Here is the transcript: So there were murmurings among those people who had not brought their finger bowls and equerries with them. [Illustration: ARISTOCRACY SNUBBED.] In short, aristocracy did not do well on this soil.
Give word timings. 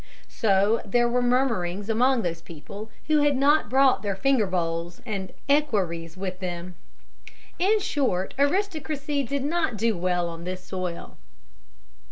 So 0.33 0.81
there 0.83 1.07
were 1.07 1.21
murmurings 1.21 1.87
among 1.87 2.23
those 2.23 2.41
people 2.41 2.89
who 3.05 3.19
had 3.19 3.37
not 3.37 3.69
brought 3.69 4.01
their 4.01 4.15
finger 4.15 4.47
bowls 4.47 4.99
and 5.05 5.31
equerries 5.47 6.17
with 6.17 6.39
them. 6.39 6.73
[Illustration: 7.59 7.61
ARISTOCRACY 7.61 7.67
SNUBBED.] 7.67 7.73
In 7.75 7.79
short, 7.79 8.33
aristocracy 8.39 9.21
did 9.23 9.43
not 9.43 9.77
do 9.77 9.95
well 9.95 10.27
on 10.27 10.43
this 10.43 10.63
soil. 10.63 11.17